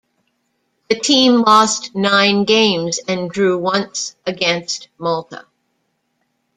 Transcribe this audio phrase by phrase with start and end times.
[0.89, 5.45] The team lost nine games and drew once against Malta.